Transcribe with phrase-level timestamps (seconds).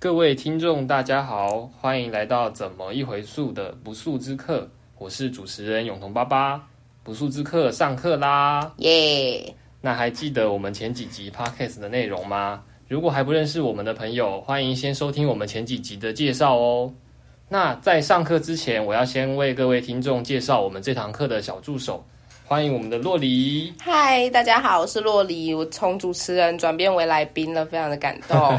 [0.00, 6.68] 各位听众，大家好，欢迎来到《怎么一回数》的不速之客，我是主持人永同爸爸。
[7.02, 8.74] 不速之客上课啦！
[8.76, 9.56] 耶！
[9.80, 12.62] 那还记得我们前几集 podcast 的内容吗？
[12.86, 16.94] 如果还不认识我们的朋友，欢迎先收听我们前几集的介绍哦。
[17.48, 22.06] 那在上课之前，我要先为各位听众介绍我们这堂课的小助手。
[22.48, 23.70] 欢迎我们的洛黎。
[23.78, 25.52] 嗨，大家好，我是洛黎。
[25.52, 28.58] 我从主持人转变为来宾了，非常的感动。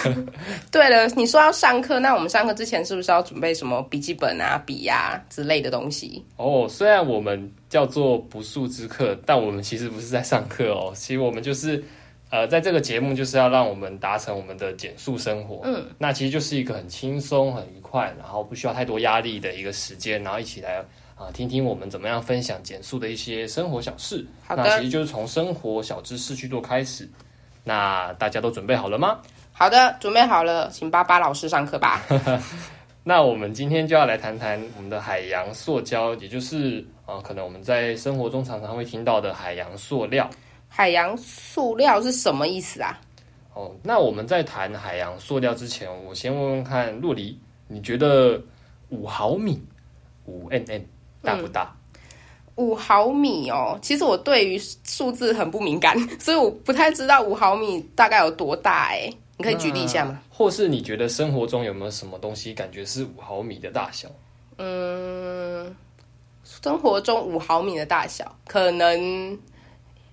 [0.72, 6.24] 对了，你说要上课，那我们上课之前是不是要准备什么笔记本啊、笔呀之类的东西？
[6.38, 10.90] 哦，虽然我们叫做不速之客，但我们其实不是在上课哦。
[10.96, 11.84] 其实我们就是
[12.30, 15.60] 呃，在这个节目就是要让我们达成我们的减速生活。
[15.64, 20.82] 嗯，那其实就是一个很轻松、很愉快，然后不需要太多压力的一个时间，然后一起来。
[21.16, 24.24] 啊，听听我们怎么样分享减速的一些生活小事。
[24.46, 27.08] 好的，那其实就是从生活小知识去做开始。
[27.64, 29.18] 那大家都准备好了吗？
[29.50, 32.04] 好的，准备好了，请巴巴老师上课吧。
[33.02, 40.28] 那我们今天就要来谈谈我们的海洋塑胶，也就是啊，可能我们在生活中常常会听到的海洋塑料。
[40.68, 43.00] 海洋塑料是什么意思啊？
[43.54, 48.38] 哦，那我们在谈海洋塑料之前，我先问问看洛黎，你觉得
[48.90, 49.64] 五毫米
[50.26, 50.84] 五 mm？
[51.26, 51.74] 大不大？
[52.54, 58.86] 五毫米哦，其实我对于数字很不敏感， 所以我不太知道五毫米大概有多大。
[58.92, 60.18] 哎，你可以举例一下吗？
[60.30, 64.08] 或是你觉得生活中有没有什么东西感觉是五毫米的大小？
[64.56, 65.76] 嗯，
[66.44, 69.38] 生活中五毫米的大小，可能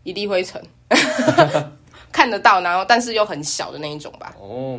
[0.03, 0.61] 一粒灰尘，
[2.11, 4.35] 看得到，然后但是又很小的那一种吧。
[4.37, 4.77] 哦。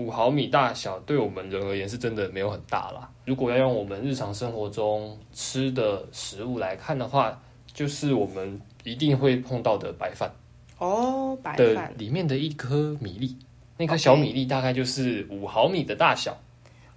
[0.00, 3.10] 五毫米大小，对我们人而言是真的没有很大啦。
[3.26, 7.38] 如果要用我们日常生活中吃的食物来看的话，
[7.74, 10.32] 就是我们一定会碰到的白饭
[10.78, 13.36] 哦，白饭里面的一颗米粒，
[13.76, 16.34] 那颗小米粒大概就是五毫米的大小。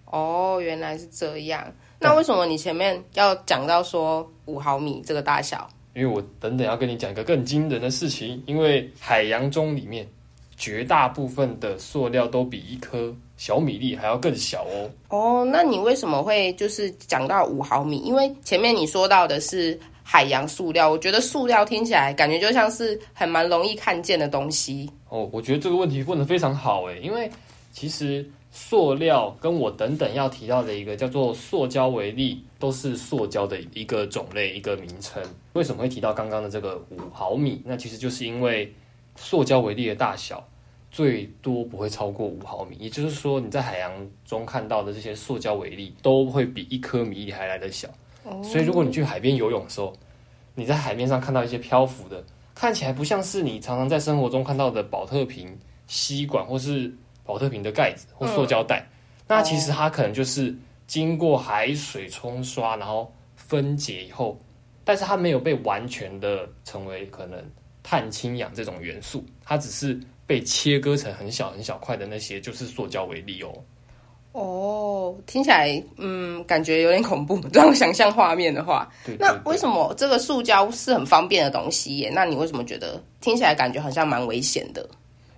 [0.05, 1.69] 哦，原来是这样。
[1.99, 5.69] 那为什么你前面要讲到说五毫米这个大小？
[5.93, 10.07] 因为我等等要跟你讲一个更惊人的事情，因为海洋中里面。
[10.63, 14.89] 绝大部分的塑料都比一颗小米粒还要更小哦。
[15.09, 17.97] 哦，那你为什么会就是讲到五毫米？
[17.97, 24.89] 因为前面你说到的是海洋塑料，我觉得塑料听起来感觉就像是很蛮容易看见的东西。
[25.09, 27.29] 哦，我觉得这个问题问的非常好诶，因为
[27.73, 35.21] 其实塑料跟我等等要提到的一个叫做塑胶为例，都是塑胶的一个种类一个名称。
[35.51, 37.61] 为什么会提到刚刚的这个五毫米？
[37.65, 38.73] 那其实就是因为。
[39.15, 40.43] 塑胶为例的大小，
[40.93, 43.91] 最多不会超过五毫米，也就是说，你在海洋
[44.23, 47.89] 中看到的这些塑胶微粒，都会比一颗米粒还来得小。
[48.43, 49.91] 所以，如果你去海边游泳的时候，
[50.53, 52.23] 你在海面上看到一些漂浮的，
[52.53, 56.93] 看起来不像是你常常在生活中看到的保特瓶吸管，或是
[57.23, 58.87] 保特瓶的盖子或塑胶袋，
[59.27, 60.55] 那其实它可能就是
[60.85, 64.39] 经过海水冲刷，然后分解以后，
[64.83, 67.43] 但是它没有被完全的成为可能。
[67.85, 73.53] 碳、氢、氧这种元素，它只是被切割成很小很小块的那些，就是塑胶为例哦。
[74.31, 77.39] 哦，听起来嗯，感觉有点恐怖。
[77.53, 82.09] 让我想象画面的话，那为什么这个塑胶是很方便的东西耶？
[82.11, 84.89] 那你为什么觉得听起来感觉好像蛮危险的？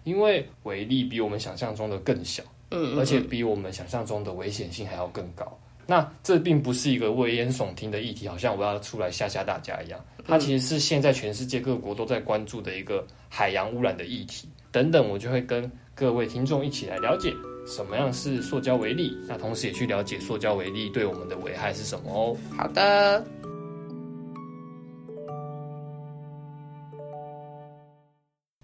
[0.05, 2.41] 因为微粒比我们想象中的更小，
[2.71, 5.45] 嗯，而且比我们想象中的危险性还要更高。
[5.87, 10.03] 那这并不是一个危言耸听的议题，好像我要出来吓吓大家一样。
[10.27, 14.49] 它其实是现在全世界各国都在关注的一个海洋污染的议题。
[14.71, 17.31] 等等，我就会跟各位听众一起来了解
[17.67, 22.35] 什么样是塑胶微粒，那同时也去了解塑胶微粒对我们的危害是什么哦。
[22.57, 23.23] 好的，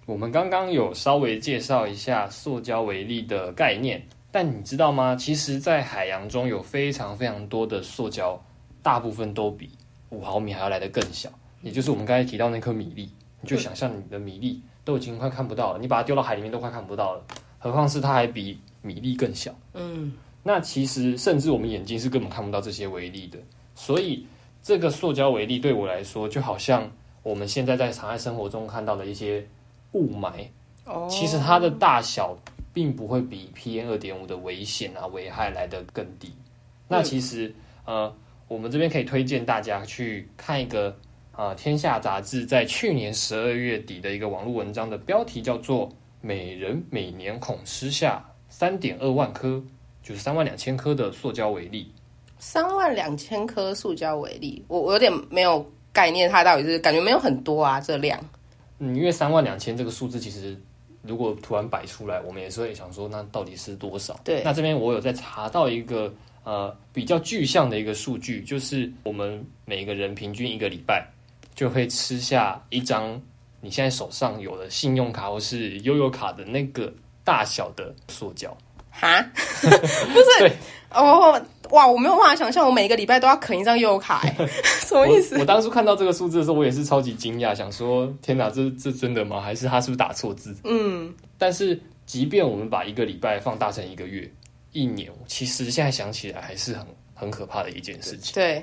[0.08, 4.02] 我们刚刚有稍微介绍一下塑胶微粒的概念。
[4.32, 5.16] 但你知道吗？
[5.16, 8.42] 其实，在海洋中有非常非常多的塑胶，
[8.82, 9.70] 大部分都比
[10.10, 11.30] 五毫米还要来得更小。
[11.62, 13.12] 也就是我们刚才提到那颗米粒，
[13.42, 17.24] 你就想象你的米粒都已经快看不到了，你把它丢到海里面都快看不到了，
[17.60, 19.54] 何况是它还比米粒更小。
[19.74, 20.14] 嗯，
[20.44, 23.38] 那其实甚至我们眼睛是根本看不到这些微粒的。
[23.76, 24.26] 所以，
[24.64, 26.90] 这个塑胶微粒对我来说，就好像
[27.22, 29.46] 我们现在在常在生活中看到的一些
[29.92, 30.48] 雾霾。
[30.86, 32.36] 哦，其实它的大小。
[32.73, 36.34] 并不会比 PM 二点五的危险啊危害来得更低。
[36.88, 37.53] 那其实
[37.85, 38.14] 呃，
[38.47, 40.96] 我们这边可以推荐大家去看一个
[41.32, 45.88] 啊，《天下》杂志在去年十二月底的一个网络文章的标题叫做
[46.22, 49.64] 《每人每年恐吃下三点二万颗，
[50.03, 51.91] 就是三万两千颗的塑胶为例。
[52.40, 58.20] 三万两千颗塑胶为例，我我有点没有概念，它到底是感觉没有很多啊，这量。
[58.79, 60.59] 嗯，因为三万两千这个数字其实。
[61.03, 64.20] 如果突然摆出来，我们也是会想说，那到底是多少？
[64.24, 66.14] 对那这边我有在查到一个
[66.44, 71.08] 呃比较具象的一个数据，就是我们每个人平均一个礼拜
[71.56, 73.22] 就会吃下一张
[73.62, 76.94] 你现在手上有的信用卡或是悠游卡的那个
[77.24, 78.56] 大小的塑胶。
[78.91, 80.52] 哈， 不是
[80.93, 81.41] 哦，
[81.72, 84.35] 哇，我没有办法想象，我每个礼拜都要啃一张悠游卡，哎，
[84.85, 85.41] 什么意思我？
[85.41, 89.40] 我当初看到这个数字的时候，我也是超级惊讶，想说天哪，这这真的吗？
[89.40, 90.53] 还是他是不是打错字？
[90.66, 94.29] 嗯，但是即便我们把一个礼拜放大成一个月、
[94.73, 98.34] 一年，其实现在想起来还是很很可怕的一件事情。
[98.34, 98.55] 对，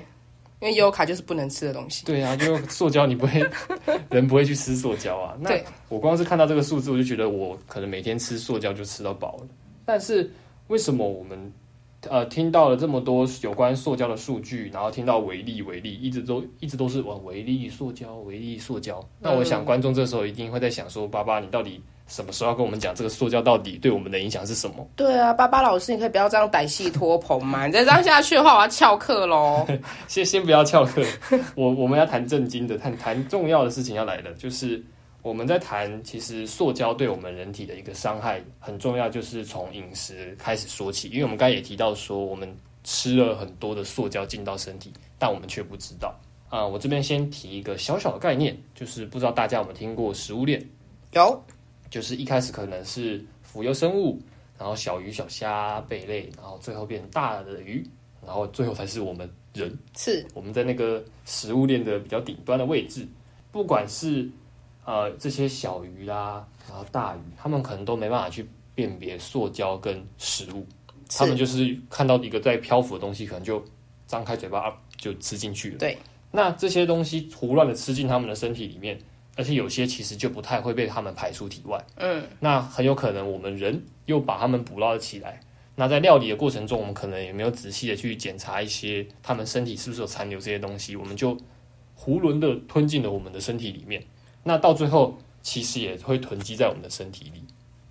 [0.59, 2.05] 因为悠游卡就是不能吃的东西。
[2.05, 3.43] 对啊，就塑胶你不会，
[4.11, 5.33] 人不会去吃塑胶啊。
[5.39, 5.49] 那
[5.87, 9.47] 我光是看到这个数字，我就觉得我可能每天吃塑胶就吃到饱了。
[9.89, 10.29] 但是
[10.67, 11.51] 为什么我们
[12.07, 19.03] 呃听到了这么多有关塑胶的数据，然后听到微粒微粒，一直都一直都是往微粒塑胶、微粒塑胶？
[19.19, 24.87] 那我想观众这时候一定会在想说，爸爸你到底什么时候要跟我们讲这个塑胶到底对我们的影响是什么？
[24.95, 27.65] 对啊，巴巴老师，你可以不要这样歹戏拖棚嘛！
[27.65, 29.65] 你 再这样下去的话，我要翘课喽。
[30.07, 31.01] 先先不要翘课，
[31.55, 34.83] 我我们要谈正经的，谈谈重要的事情要来了，就是
[35.21, 46.17] 我们在谈其实塑胶对我们人体的一个伤害很重要，就是从饮食开始说起，因为我们刚才也提到说，我们吃了很多的塑胶进到身体，但我们却不知道。
[46.49, 50.59] 啊、我这边先提一个小小的概念，就是不知道大家有没有听过食物链，
[51.11, 51.39] 有，
[51.91, 54.19] 就是一开始可能是浮游生物，
[54.57, 57.85] 然后小鱼、小虾、贝类，然后最后变大的鱼，
[58.25, 59.77] 然后最后才是我们人。
[59.95, 63.07] 是，我们在那个食物链的比较顶端的位置，
[63.51, 64.27] 不管是
[64.89, 70.65] 呃这些小鱼啦，然后大鱼，他们可能都没办法去辨别塑胶跟食物，
[71.15, 73.63] 他们就是看到一个在漂浮的东西，可能就
[74.07, 75.77] 张开嘴巴、啊、就吃进去了。
[75.77, 75.95] 对，
[76.31, 78.97] 那这些东西胡乱的吃进他们的身体里面，
[79.35, 81.79] 而且有些其实就不太会被他们排出体外。
[81.97, 85.39] 嗯，那很有可能我们人又把它们捕捞了起来。
[85.75, 91.35] 那在料理的过程中，我们可能也没有仔细的去检查一些他们身体是不是有残留这些东西，我们就
[91.95, 94.03] 囫囵的吞进了我们的身体里面。
[94.43, 97.43] 那到最后，其实也会囤积在我们的身体里。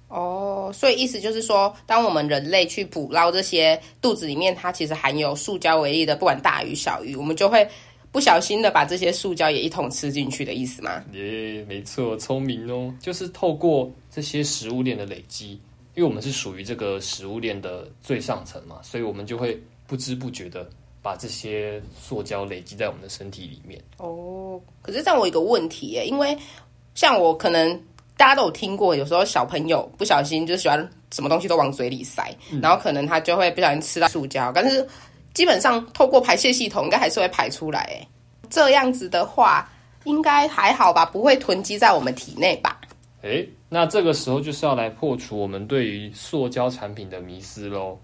[0.09, 7.69] 哦，所以意思就是说，当我们人类去捕捞这些肚子里面它其实含有塑胶为例的，不管大鱼小鱼，我们就会
[8.11, 11.05] 不小心的把这些塑胶也一同吃进去的意思吗？
[11.13, 15.61] 耶、没错，聪明哦，就是透过这些食物链的累积，
[15.95, 20.67] 因为我们是属于这个食物链的最上层嘛，所以我们就会不知不觉的
[21.09, 23.83] 把这些塑胶累积在我们的身体里面。
[23.97, 26.37] 哦，可是这样我有一个问题耶，因为
[26.95, 27.83] 像我可能
[28.15, 30.79] 大家都有听过，有时候小朋友不小心就喜欢
[31.11, 34.87] 什么东西都往嘴里塞，然后可能他就会不小心吃到塑胶，但是
[35.33, 38.07] 基本上透过排泄系统应该还是会排出来，哎，
[38.51, 39.67] 这样子的话
[40.05, 42.79] 应该还好吧，不会囤积在我们体内吧？
[43.23, 47.99] 诶，那这个时候就是要来破除我们对于塑胶产品的迷思喽。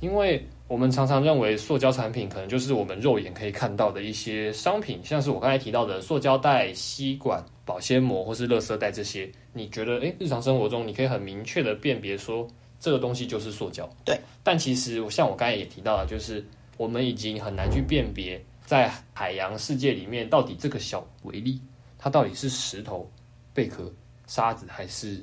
[0.00, 12.48] 因为我们常常认为塑胶产品可能就是我们肉眼可以看到的一些商品，像是我刚才提到的塑胶袋、吸管、保鲜膜或是垃圾袋这些，你觉得诶，日常生活中你可以很明确的辨别说
[12.80, 13.88] 这个东西就是塑胶。
[14.04, 16.44] 对，但其实像我刚才也提到了，就是
[16.78, 21.60] 我们已经很难去辨别在海洋世界里面到底这个小微粒
[21.98, 23.10] 它到底是石头、
[23.52, 23.92] 贝壳、
[24.26, 25.22] 沙子还是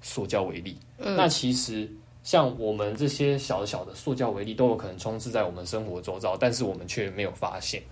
[0.00, 0.76] 塑胶微粒。
[0.98, 1.88] 那其实
[2.22, 7.82] 像我们这些小小的塑胶微粒都有可能充斥在我们生活周遭，但是我们却没有发现。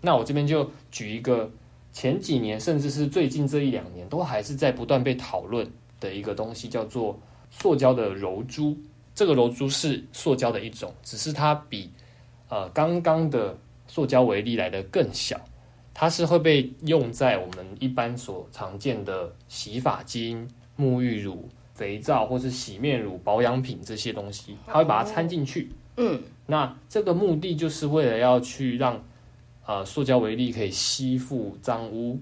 [0.00, 1.50] 那我这边就举一个
[1.92, 7.18] 前几年，甚至是最近这一两年，都还是在不断被讨论的一个东西，叫做
[7.50, 8.76] 塑胶的柔珠。
[9.14, 11.90] 这个柔珠是塑胶的一种，只是它比
[12.48, 15.40] 呃刚刚的塑胶微粒来的更小。
[15.96, 25.70] 它是会被用在我们一般所常见的洗发精、沐浴乳、肥皂或是洗面乳、保养品这些东西，它会把它掺进去。
[25.96, 29.02] 嗯，那这个目的就是为了要去让
[29.66, 32.18] 呃塑胶微粒可以吸附脏污，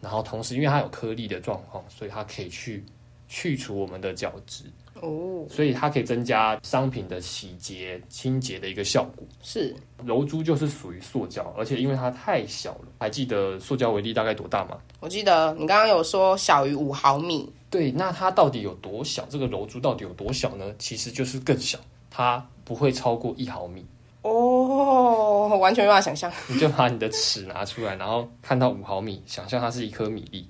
[0.00, 2.84] 然后同时因为它有颗粒的状况，所以它可以去
[3.28, 4.64] 去除我们的角质，
[5.00, 9.26] 哦，所以它可以增加商品的洗洁、清洁的一个效果。
[9.42, 9.74] 是
[10.04, 14.78] 柔珠就是属于塑胶，而且因为它太小了，还记得塑胶微粒大概多大吗？
[15.00, 19.26] 我记得你刚刚有说小于五毫米，对，那它到底有多小？
[19.28, 20.74] 这个柔珠到底有多小呢？
[20.78, 21.78] 其实就是更小，
[22.10, 23.84] 它不会超过一毫米。
[24.22, 26.32] 哦，完全没办法想象。
[26.48, 30.48] 你就把你的尺拿出来，然后看到五毫米，想象它是一颗米粒，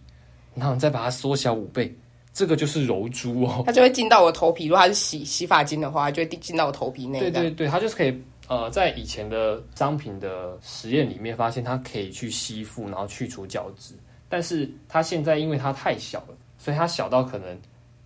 [0.54, 1.94] 然后你再把它缩小五倍，
[2.36, 3.62] 这个就是柔珠哦。
[3.64, 4.66] 它就会进到我头皮。
[4.66, 7.18] 如果它是洗洗发精的话，就会进到我头皮内。
[7.18, 13.94] 对对对，它就是可以呃，在以前的商品的实验里面发现它可以去吸附，然后去除角质，
[14.28, 17.58] 但是它现在因为它太小了，所以它小到可能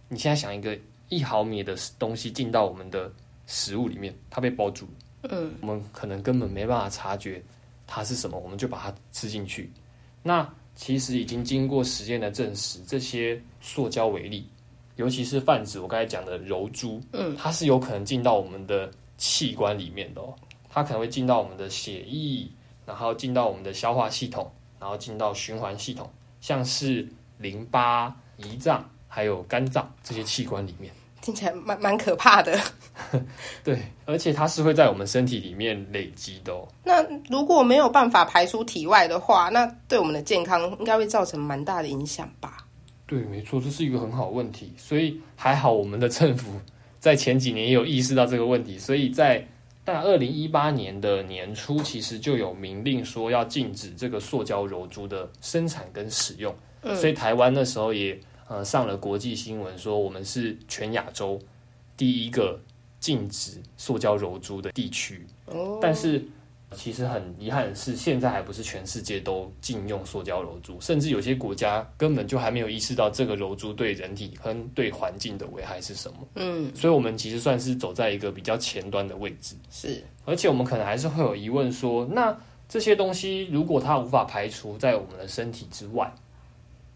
[0.09, 3.11] 你现在想一个一毫米的东西进到我们的
[3.49, 7.43] 食物里面，它被包住了，嗯，我们可能根本没办法察觉
[7.85, 9.69] 它是什么，我们就把它吃进去。
[10.23, 10.49] 那
[10.81, 14.49] 其实已经经过实验的证实，这些塑胶为例，
[14.97, 20.35] 尤其是泛指我刚才讲的柔珠，嗯，它是有可能进到我们的器官里面的哦，
[20.71, 22.49] 它可能会进到我们的血液，
[22.87, 26.11] 然后进到我们的消化系统，然后进到循环系统，
[26.41, 27.07] 像是
[27.37, 28.09] 淋巴、
[28.39, 30.91] 胰脏还有肝脏这些器官里面。
[31.31, 32.59] 听起来蛮蛮可怕的。
[33.63, 36.67] 对，而且它是会在我们身体里面累积的哦。
[36.83, 42.67] 那如果没有办法排出体外的话，那对我们的健康应该会造成蛮大的影响吧？
[43.07, 44.73] 对，没错，这是一个很好的问题。
[44.77, 46.53] 所以还好，我们的政府
[46.99, 49.47] 在前几年也有意识到这个问题，所以在
[49.85, 56.53] 但二零一八年的年初，其实就有明令说要禁止这个塑胶柔珠的生产跟使用。
[56.97, 58.19] 所以台湾那时候也
[58.51, 61.39] 呃上了国际新闻，说我们是全亚洲
[61.97, 62.61] 第一个
[62.99, 65.25] 禁止塑胶柔珠的地区。
[65.47, 66.21] 哦，但是
[66.75, 76.19] 其实很遗憾的是，现在还不是全世界都禁用塑胶柔珠，甚至有些国家根本就还没有意识到这个柔珠对人体跟对环境的危害是什么。
[76.35, 79.55] 嗯，所以，我们其实算是走在一个比较前端的位置。
[79.71, 82.37] 是，而且，我们可能还是会有疑问说，那
[82.69, 86.13] 这些东西如果它无法排除在我们的身体之外，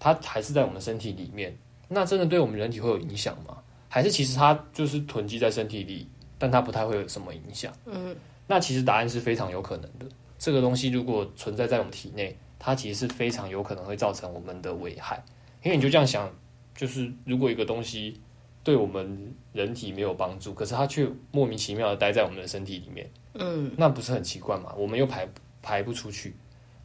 [0.04, 1.56] 它还是在我们身体里面，
[1.88, 3.56] 那真的对我们人体会有影响吗？
[3.88, 6.06] 还是其实它就是囤积在身体里，
[6.37, 7.73] 但它不太会有什么影响？
[7.87, 8.14] 嗯，
[8.46, 10.04] 那其实答案是非常有可能的。
[10.38, 15.25] 这个东西如果存在在我们体内，它其实是非常有可能会造成我们的危害。
[15.62, 16.30] 因为你就这样想，
[16.76, 18.20] 就是如果一个东西
[18.62, 24.75] 对我们人体没有帮助，可是它却莫名其妙的待在我们的身体里面，嗯，那不是很奇怪吗？
[24.76, 25.26] 我们又排
[25.62, 26.37] 排不出去，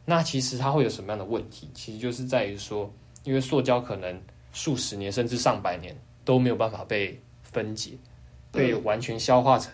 [0.06, 1.68] 那其实它会有什么样的问题？
[1.74, 2.90] 其实就是在于说，
[3.24, 4.20] 因为塑胶可能
[4.52, 7.92] 数十年甚至上百年都没有办法被分解，
[8.52, 9.72] 被完全消化成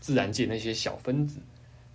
[0.00, 1.40] 自然界那些小分子，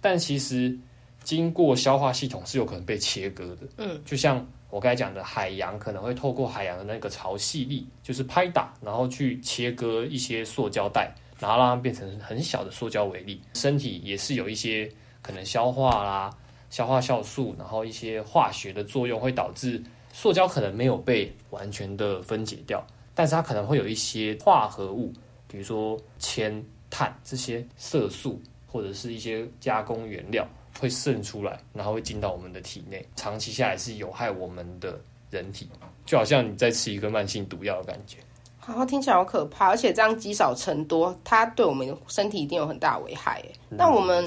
[0.01, 0.77] 但其实
[1.23, 3.67] 经过消化系统是有可能被切割的。
[3.77, 13.41] 嗯，就像我刚才讲的，海洋可能会透过海洋的那个潮汐力，就是拍打，然后去切割一些塑胶袋，然后让它变成很小的塑胶微粒。
[13.53, 14.89] 身体也是有一些
[15.21, 16.29] 可能消化啦、
[16.69, 19.81] 消化酵素，然后一些化学的作用，会导致
[20.19, 22.83] 塑胶可能没有被完全的分解掉，
[23.13, 25.13] 但是它可能会有一些化合物，
[25.47, 30.43] 比如说铅、碳这些色素，或者是一些加工原料。
[30.79, 34.99] 会渗出来，然后会进到我们的体内，长期下来是有害我们的
[35.31, 35.69] 人体，
[36.05, 38.17] 就好像你在吃一个慢性毒药的感觉。
[38.57, 43.43] 好，听起来好可怕，而且这样积少成多，它对我们身体一定有很大危害。
[43.47, 44.23] 哎，那我们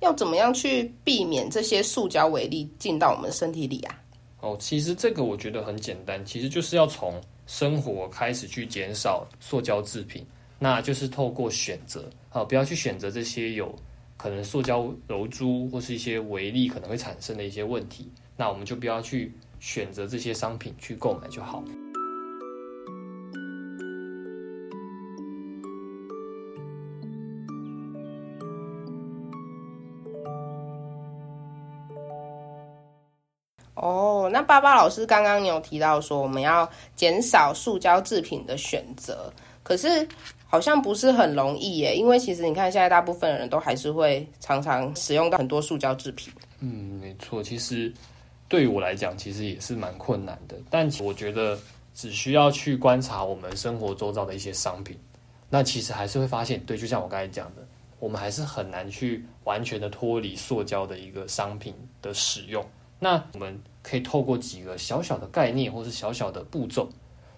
[0.00, 4.00] 要怎么样去避免这些塑胶微粒进到我们身体里啊？
[4.40, 10.26] 哦，其实这个我觉得很简单，其实就是要从生活开始去减少塑胶制品，
[10.58, 13.74] 那就是透过选择，啊，不要去选择这些有。
[14.16, 18.06] 可能塑胶柔珠或是一些微粒可能会产生的一些问题，
[18.36, 21.64] 那我们就不要去选择这些商品去购买就好。
[34.40, 36.66] 那巴巴老师刚刚有提到说我们要
[36.96, 39.30] 减少塑胶制品的选择，
[39.62, 40.08] 可是。
[40.52, 46.34] 好像不是很容易耶，因为其实你看，现在大部分人都还是会常常使用到很多塑胶制品。
[46.58, 47.94] 嗯，没错，其实
[48.48, 50.56] 对于我来讲，其实也是蛮困难的。
[50.68, 51.56] 但我觉得
[51.94, 54.98] 只需要去观察我们生活周遭的一些商品，
[55.48, 57.64] 那其实还是会发现，对，就像我刚才讲的，
[58.00, 62.60] 我们还是很难去完全的脱离塑胶的一个商品的使用。
[62.98, 66.88] 那我们可以透过几个小小的概念，或是小小的步骤，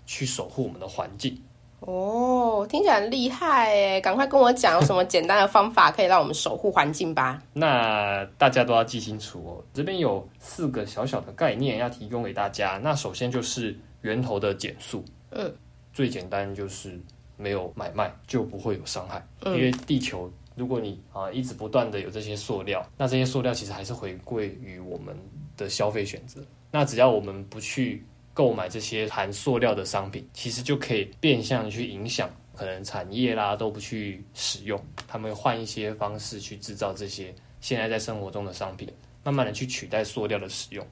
[0.06, 1.40] 去守护我们的环境。
[1.80, 4.00] 哦，听起来很厉害诶！
[4.00, 7.42] 赶快跟我讲有什么简单的方法可以让我们守护环境吧。
[7.52, 12.78] 那大家都要记清楚哦，这边有四个小小的概念要提供给大家。
[12.80, 15.52] 那首先就是源头的减速，嗯，
[15.92, 17.00] 最简单就是
[17.36, 25.16] 没有买卖就不会有伤害，因为地球如果你啊一直不断的有这些塑料，那这些塑料其实还是回归于我们
[25.56, 26.40] 的消费选择。
[26.70, 28.04] 那只要我们不去。
[28.34, 38.88] 购买这些含塑料的商品，其实就可以变相去影响可能产业啦都不去使用，他们换一些方式去制造这些现在在生活中的商品，
[39.22, 40.86] 慢慢的去取代塑料的使用。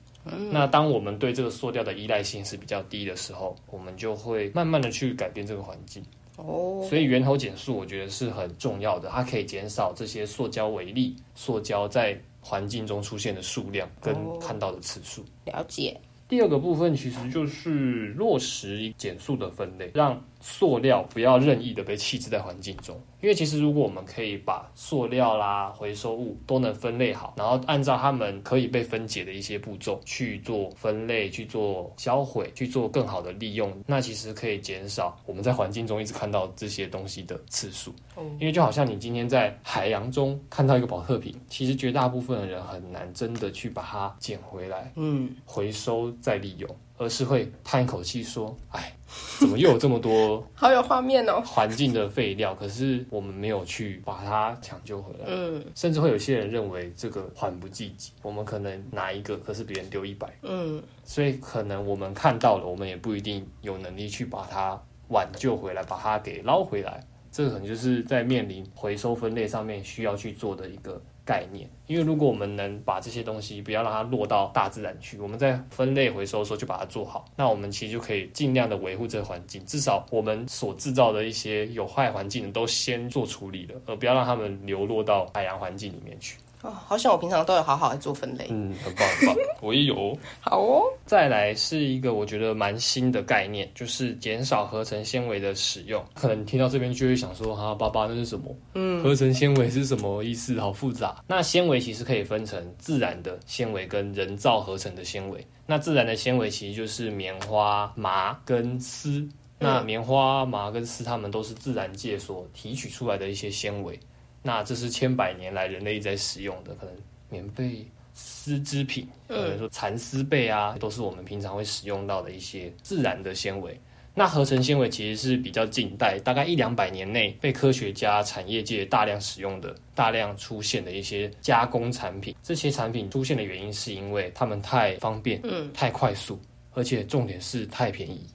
[0.53, 6.05] 那当我们对这个塑料的依赖性是比较低的时候，我们就会慢慢的去改变这个环境。
[6.37, 15.25] 哦，所以源头减速我觉得是很重要的，它可以减少这些塑胶为例，塑胶在环境中出现的数量跟看到的次数。
[15.45, 16.01] 了解。
[16.29, 37.93] 第二个部分其实就是落实减速的分类，让塑料不要任意的被弃置在环境中，因为其实如果我们可以把塑料啦、回收物都能分类好，然后按照它们可以被分解的一些步骤去做分类、去做销毁、去做更好的利用，那其实可以减少我们在环境中一直看到这些东西的次数。
[38.39, 46.69] 因为就好像你今天在海洋中看到一个保特瓶，其实绝大部分的人很难真的去把它捡回来，嗯，回收再利用，
[47.01, 48.95] 而是会叹一口气说：“哎，
[49.39, 51.41] 怎么又有这么多 好有画面哦。
[51.41, 52.55] 环境的废料？
[52.55, 64.79] 可是我们没有去把它抢救回来。”嗯甚至会有些人认为这个缓不济急，我们可能拿一个，可是别人丢一百，嗯，所以可能我们看到了，我们也不一定有能力去把它
[65.09, 67.03] 挽救回来，把它给捞回来。
[67.33, 71.71] 这个可能就是在面临回收分类上面需要去做的一个概念。
[71.87, 79.65] 因为如果我们能把这些东西不要让它落到大自然去，我们在分类回收的时候就把它做好，那我们其实就可以尽量的维护这个环境。
[79.65, 86.37] 至少我们所制造的一些有害环境都先做处理了，而不要让它们流落到海洋环境里面去。
[86.63, 88.47] 哦，好像我平常都有好好的做分类。
[88.51, 90.17] 嗯，很棒很棒， 我也有。
[90.41, 96.05] 好哦，再来是一个我觉得蛮新的概念，就是减少合成纤维的使用。
[96.15, 98.55] 可能你听到这边就会想说，哈，爸爸那是什么？
[98.75, 100.61] 嗯，合成纤维是什么意思？
[100.61, 101.25] 好复杂。
[101.27, 105.45] 那纤维其实可以分成自然的纤维跟人造合成的纤维。
[105.67, 109.27] 那自然的纤维其实就是棉花、麻跟丝。
[109.63, 113.99] 那棉花、麻跟丝，它们都是自然界所提取出来的一些纤维。
[114.43, 116.95] 那这是千百年来人类一直在使用的，可能
[117.29, 123.79] 棉被、丝织品，或者说蚕丝被啊，都是我们平常会使用到的一些自然的纤维。
[124.13, 132.35] 那合成纤维其实是比较近代，大概一两百年内被科学家、产业界大量使用的、大量出现的一些加工产品。
[132.43, 136.39] 这些产品出现的原因是因为它们太方便、嗯，太快速，
[136.73, 138.27] 而且重点是太便宜。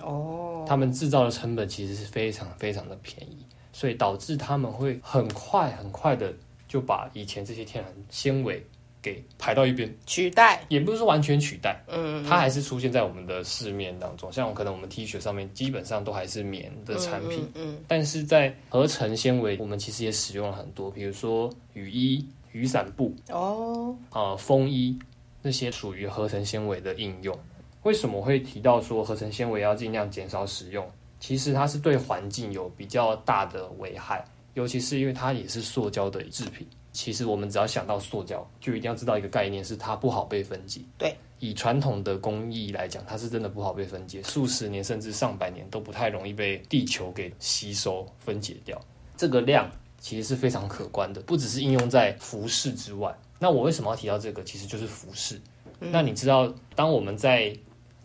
[0.00, 3.44] 哦，他们制造的成本其实是非常非常的便宜，
[3.76, 6.32] 所以导致他们会很快很快的
[6.66, 8.64] 就把以前这些天然纤维
[9.02, 14.32] 给排到一边，取代，也不是说完全取代，嗯，它还是出现在我们的市面当中。
[14.32, 24.98] 像可能我们 T 恤上面基本上都还是棉的产品，嗯，但是在合成纤维，我们其实也使用了很多，比如说雨衣、雨伞布、嗯哦，呃风衣
[25.42, 27.38] 那些属于合成纤维的应用。
[27.82, 30.90] 为什么会提到说合成纤维要尽量减少使用？
[31.18, 34.24] 其实它是对环境有比较大的危害，
[34.54, 36.66] 尤其是因为它也是塑胶的制品。
[36.92, 40.80] 其实我们只要想到塑胶，就一定要知道一个概念，是它不好被分解。
[40.96, 48.80] 对，以传统的工艺来讲，它是真的不好被分解，数十年甚至上百年都不太容易被地球给吸收分解掉。
[49.14, 53.14] 这个量其实是非常可观的，不只是应用在服饰之外。
[53.38, 54.42] 那我为什么要提到这个？
[54.42, 55.38] 其实就是服饰。
[55.78, 57.54] 那你知道，当我们在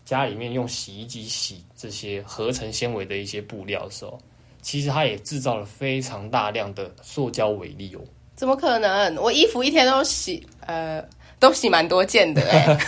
[0.04, 4.16] 家里面用洗衣机洗这些合成纤维的一些布料的时候，
[4.60, 8.00] 其实它也制造了非常大量的塑胶微粒哦。
[8.36, 9.16] 怎么可能？
[9.16, 11.04] 我衣服一天都洗，呃，
[11.40, 12.78] 都洗蛮多件的哎。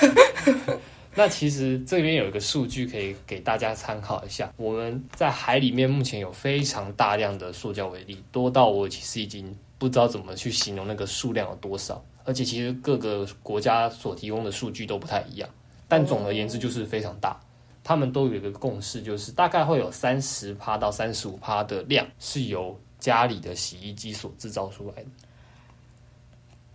[1.16, 15.48] 那其实这边有一个数据可以给大家参考一下，我们在海里面目前有非常大量的塑胶微粒，多到我其实已经不知道怎么去形容那个数量有多少，而且其实各个国家所提供的数据都不太一样，
[15.88, 17.40] 但总而言之就是非常大。
[17.84, 25.08] 他们都有一个共识，就是大概会有三十趴到三十五趴的量是由家里的洗衣机所制造出来的。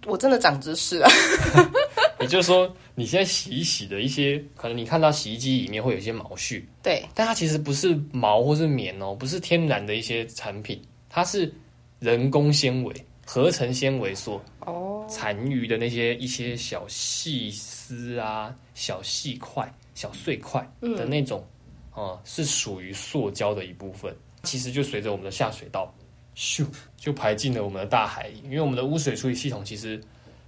[0.05, 1.09] 我真的长知识了。
[2.21, 11.51] 也就是说，你现在洗一洗的一些，可能你看到洗衣机里面会有一些毛絮，对，但它其实不是毛或是棉哦，不是天然的一些产品，它是
[11.99, 12.93] 人工纤维、
[13.25, 21.45] 合成纤维所哦，残余的那些一些小细丝啊、小细块、小碎块的那种，
[21.91, 24.15] 啊、是属于塑胶的一部分。
[24.43, 25.93] 其实就随着我们的下水道，
[26.38, 29.99] 咻就排进了我们的大海里，因为我们的污水处理系统其实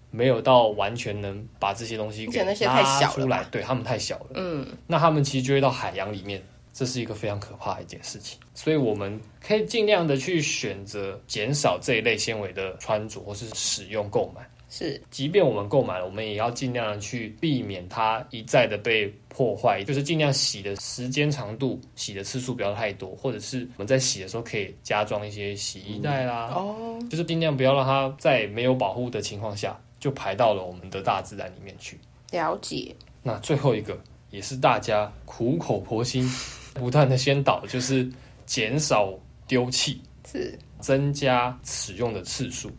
[0.10, 4.28] 没有到完全能把这些东西给拉小了出来，对它们太小了。
[4.36, 8.40] 嗯，那他们其实就会到海洋里面，这是一个非常可怕的一件事情。
[8.54, 14.50] 所以我们可以尽量的去选择减少这一类纤维的穿着或是使用购买。
[14.74, 32.00] 是即便我们购买了，我们也要尽量的去避免它一再的被破坏，就是尽量洗的时间长度、洗的次数不要太多，或者是我们在洗的时候可以加装一些洗衣袋啦，哦，就是尽量不要让它在没有保护的情况下就排到了我们的大自然里面去。
[32.32, 32.96] 了解。
[33.22, 36.26] 那最后一个也是大家苦口婆心
[36.74, 38.10] 不断的宣导，就是
[38.46, 39.14] 减少
[39.48, 42.72] 丢弃，是增加使用的次数。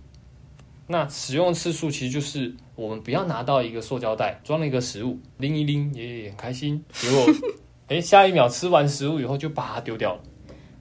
[0.92, 7.26] 那使用次数其实就是我们不要拿到一个塑胶袋装了一个食物，拎一拎也很开心，结果
[7.88, 10.20] 哎下一秒吃完食物以后就把它丢掉了。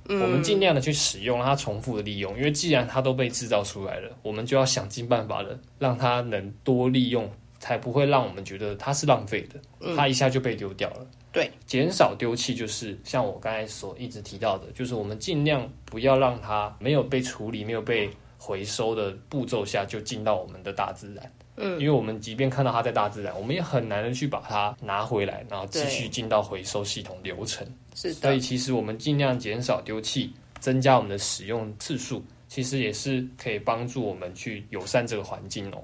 [0.10, 2.36] 我们尽量的去使用，让它重复的利用。
[2.36, 11.08] 因为既然它都被制造出来了，我们就要想尽办法的让它能多利用，才不会让我们觉得它是浪费的，它一下就被丢掉了。
[11.32, 18.10] 对，减少丢弃就是像我刚才所一直提到的，就是我们尽量不要让它没有被处理、没有被
[18.44, 21.32] 回收的步骤下就进到我们的大自然。
[21.58, 27.68] 嗯，因为我们即便看到它在大自然，我们也很难的去把它拿回来，然后继续进到回收系统流程。
[27.94, 35.84] 是的，所以其实我们尽量减少丢弃，增加我们的使用次数，其实也是可以帮助我们去友善这个环境哦。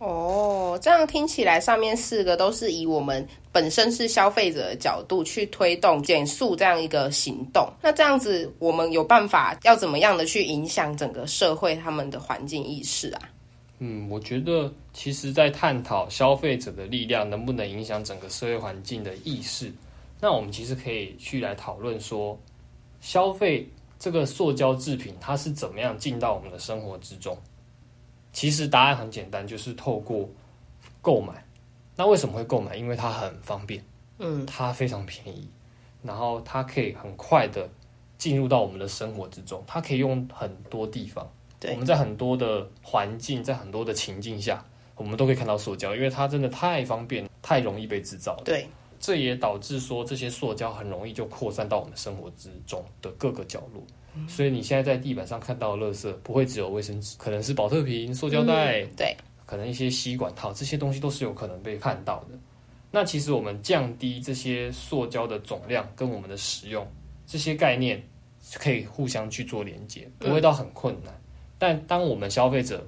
[0.00, 7.70] 哦，这样听起来，上面四个都是以我们本身是消费者的角度去推动减速这样一个行动。
[7.82, 13.28] 那这样子，我们有办法要怎么样的去影响整个社会他们的环境意识啊？
[13.78, 19.70] 嗯，我觉得其实，在探讨消费者的力量能不能影响整个社会环境的意识，
[20.18, 22.38] 那我们其实可以去来讨论说，
[23.02, 27.36] 消费这个塑胶制品它是怎么样进到我们的生活之中。
[28.32, 30.28] 其实答案很简单，就是透过
[31.02, 31.44] 购买。
[31.96, 32.76] 那为什么会购买？
[32.76, 33.84] 因为它很方便，
[34.18, 35.48] 嗯，它非常便宜，
[36.02, 37.68] 然后它可以很快的
[38.16, 39.62] 进入到我们的生活之中。
[39.66, 41.28] 它可以用很多地方，
[41.68, 44.64] 我们在很多的环境，在很多的情境下，
[44.94, 48.42] 我们都可以看到塑胶，因为它真的太方便，太容易被制造了。
[48.44, 48.66] 对，
[48.98, 53.82] 这也导致说这些塑胶很容易就扩散到我们生活之中的各个角落。
[54.26, 62.38] 所以你现在在地板上看到的垃圾，不会只有卫生纸，可能是保特瓶、塑胶袋，对，可能一些吸管套，这些东西都是有可能被看到的。
[62.90, 66.86] 那其实我们降低这些塑胶的总量跟我们的使用，
[67.24, 68.02] 这些概念
[68.54, 71.14] 可以互相去做连接，不会到很困难。
[71.56, 72.84] 但当我们消费者，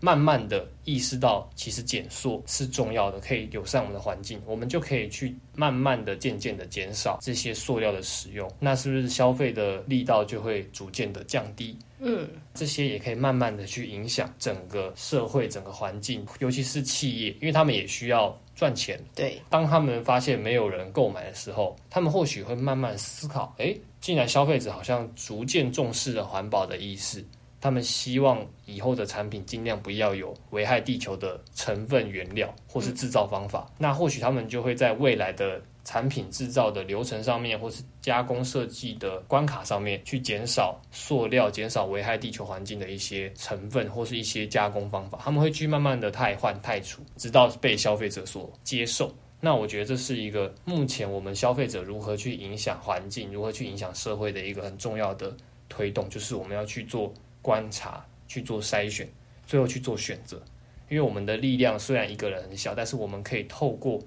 [0.00, 8.50] 慢慢的意识到，其实减塑是重要的，可以友善我们的环境，我们就可以去慢慢的、渐渐的减少这些塑料的使用。
[8.60, 11.76] 那是不是消费的力道就会逐渐的降低？
[11.98, 19.02] 嗯，这些也可以慢慢的去影响整个社会、整个环境，尤其是企业，因为他们也需要赚钱。
[19.14, 27.24] 对，当他们发现没有人购买的时候，他们或许会慢慢思考：哎，既然消费者好像逐渐重视了环保的意识。
[27.60, 45.18] 他们希望以后的产品尽量不要有危害地球的成分原料或是制造方法，那或许他们就会在未来的产品制造的流程上面，或是加工设计的关卡上面，去减少塑料、减少危害地球环境的一些成分或是一些加工方法。
[45.22, 49.12] 他们会去慢慢的汰换、汰除，直到被消费者所接受。
[49.40, 55.36] 那我觉得这是一个目前我们消费者如何去影响环境、如何去影响社会的一个很重要的
[55.68, 57.12] 推动，就是我们要去做。
[57.46, 59.08] 观察去做筛选，
[59.46, 60.42] 最后去做选择。
[60.88, 64.00] 因为我们的力量虽然一个人很小，但是我们可以透过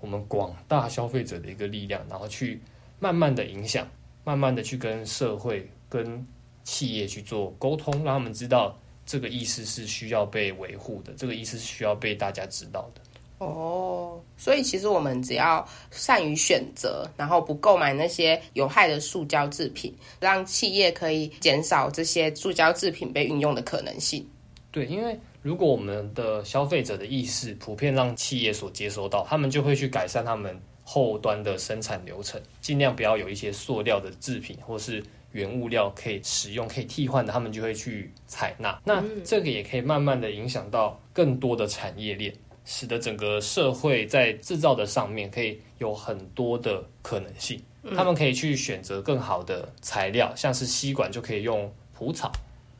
[0.00, 2.62] 我们广大消费者的一个力量，然后去
[2.98, 3.86] 慢慢的影响，
[4.24, 6.26] 慢慢的去跟社会、跟
[6.64, 8.74] 企业去做沟通，让他们知道
[9.04, 13.02] 这个意思是需要被维护的，这个意思是需要被大家知道的。
[13.38, 24.28] 哦，所以其实我们只要善于选择，然后不购买那些有害的塑胶制品，让企业可以减少这些塑胶制品被运用的可能性。
[24.72, 38.80] 对，因为如果我们的消费者的意识普遍让企业所接收到，他们就会去改善他们后端的生产流程，尽量不要有一些塑料的制品或是原物料可以使用、可以替换的，他们就会去采纳。
[38.84, 42.34] 那这个也可以慢慢的影响到更多的产业链。
[42.70, 47.58] 使得整个社会在制造的上面可以有很多的可能性，
[47.96, 52.30] 他们可以去选择更好的材料，像是吸管就可以用蒲草，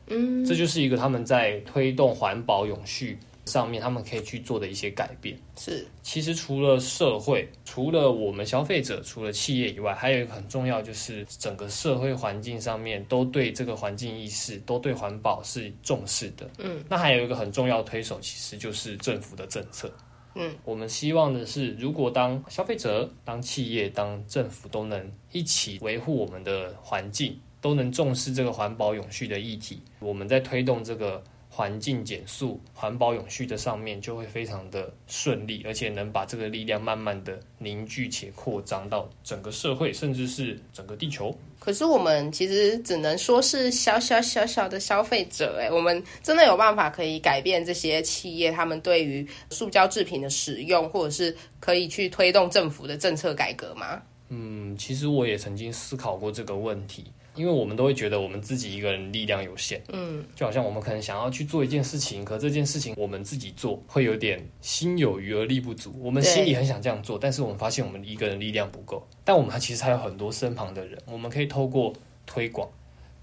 [0.05, 3.17] 嗯，这就是一个他们在推动环保永续。
[3.49, 16.47] 上面他们可以去做的一些改变是，其实除了社会，除了我们消费者，除了企业以外，还有一个很重要，就是整个社会环境上面都对这个环境意识，都对环保是重视的。
[16.59, 19.91] 嗯，那还有一个很重要推手，其实就是政府的政策。
[20.35, 31.21] 嗯，我们希望的是，如果当消费者、当企业、当政府都能一起维护我们的环境，都能重视这个环保永续的议题，我们在推动这个。
[31.59, 41.37] 环境减速、环保永续的上面就会非常的顺利，而且能把这个力量慢慢的凝聚且扩张到整个社会，甚至是整个地球。
[41.59, 54.01] 可是我们其实只能说是小小小小的消费者，哎，我们真的有办法可以改变这些企业他们对于塑胶制品的使用，或者是可以去推动政府的政策改革吗？
[54.29, 57.11] 嗯，其实我也曾经思考过这个问题。
[57.35, 65.93] 因为我们都会觉得我们自己一个人力量有限，嗯，就好像我们可能想要去做一件事情，可这件事情我们自己做会有点心有余而力不足。
[66.01, 69.05] 我们心里很想这样做，但是我们发现我们一个人力量不够。
[69.23, 71.93] 但我们还其实还有很多身旁的人，我们可以透过
[72.25, 72.67] 推广，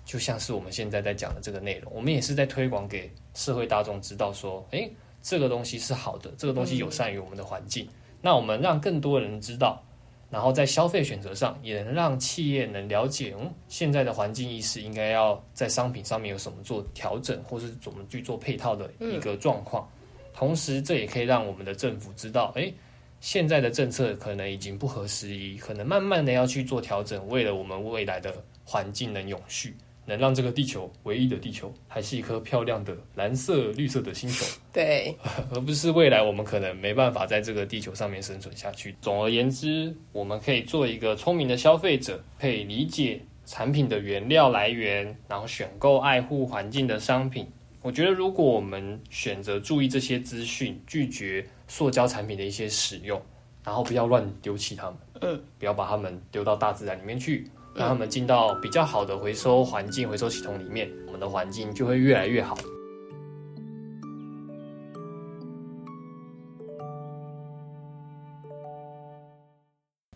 [0.04, 4.90] 就像是我们现在在讲的这个内容，我们也是在推广给社会大众知道说，诶，
[5.20, 7.86] 这个东西是好的，这个东西友善于我们的环境。
[8.22, 9.84] 那我们让更多人知道，
[10.36, 19.90] 然后在消费选择上，也能让企业能了解，嗯，现在的环境意识应该要在商品上面有什么做调整，或是怎么去做配套的一个状况。
[20.34, 22.70] 同时，这也可以让我们的政府知道，诶，
[23.18, 29.74] 现在的政策可能已经不合时宜，可能慢慢的要去做调整，为了我们未来的环境能永续。
[30.06, 35.14] 能让这个地球唯一的地球还是一颗漂亮的蓝色绿色的星球，对，
[35.52, 38.94] 而不是未来我们可能没办法在这个地球上面生存下去。
[39.02, 47.46] 总而言之，我们可以做一个聪明的消费者，可以理解产品的原料来源，然后选购爱护环境的商品。
[47.82, 53.20] 我觉得，如果我们选择注意这些资讯，拒绝塑胶产品的一些使用，
[53.64, 57.48] 然后不要乱丢弃它们，嗯，不要把它们丢到大自然里面去。
[57.76, 62.56] 让他们进到比较好的回收环境、回收系统里面，我们的环境就会越来越好。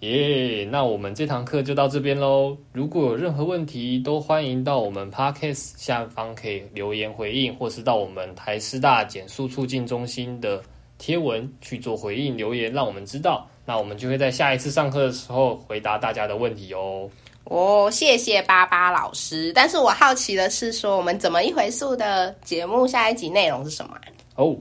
[0.00, 2.56] 耶，那我们这堂课就到这边喽。
[2.72, 10.62] 如果有任何问题，都欢迎到我们 Podcast 下方可以留言回应，或是到我们台师大减速促进中心的
[10.96, 13.46] 贴文去做回应留言，让我们知道。
[13.66, 17.08] 那我们就会在下一次上课的时候回答大家的问题哦。
[17.44, 19.52] 哦，谢谢巴巴老师。
[19.52, 23.96] 但是我好奇的是，说我们怎么一回溯的节目下一集内容是什么？
[24.36, 24.56] 哦，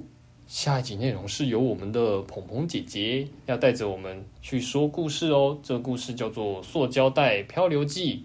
[0.48, 5.58] 下一集内容是由我们的鹏鹏姐姐要带着我们去说故事哦。
[5.62, 8.16] 这个故事叫做《塑胶袋漂流记》。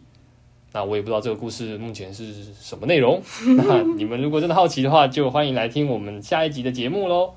[0.73, 3.23] 那我也不知道这个故事目前是什么内容。
[3.59, 7.35] 那你们如果真的好奇的话，就欢迎来听我们下一集的节目喽。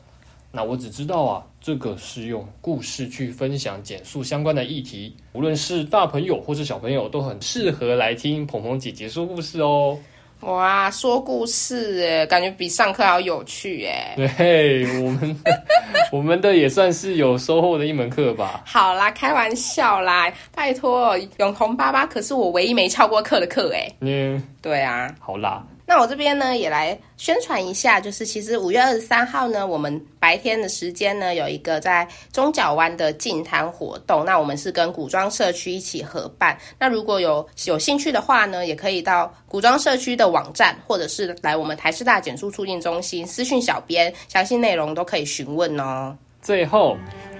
[0.51, 9.99] 那我只知道啊，这个是用故事去分享减速相关的议题，无论是大朋友或是小朋友，都很适合来听鹏鹏姐姐说故事哦。
[10.39, 14.13] 哇，说故事哎，感觉比上课还要有趣哎。
[14.15, 15.43] 对，我们
[16.13, 18.63] 我们的也算是有收获的一门课吧。
[18.65, 23.91] 好啦，开玩笑啦，拜托，永同爸爸可是我唯一没翘过课的课哎。
[23.99, 25.13] 嗯，对啊。
[25.19, 25.67] 好啦。
[25.89, 34.25] 那我这边呢，也来宣传一下，就是其实五月二十三号呢，我们白天的时间呢，有一个在中角湾的净滩活动。
[34.25, 36.57] 那我们是跟古装社区一起合办。
[36.77, 46.13] 那如果有有兴趣的话呢，也可以到古装社区的网站，或者是来我们台师大减速促进中心私讯小编，详细内容都可以询问哦。
[46.41, 46.97] 最后，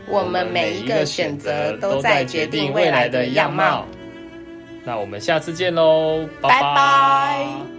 [0.08, 3.86] 我们每一个选择都在决定未来的样貌。
[4.86, 7.77] 那我们下次见喽，拜拜。